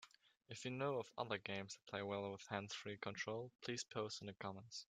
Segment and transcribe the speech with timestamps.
[0.49, 4.25] If you know of other games that play well with hands-free control, please post in
[4.25, 4.87] the comments.